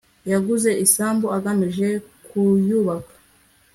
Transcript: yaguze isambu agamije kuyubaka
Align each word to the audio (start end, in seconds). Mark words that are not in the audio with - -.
yaguze 0.31 0.71
isambu 0.85 1.25
agamije 1.37 1.87
kuyubaka 2.25 3.13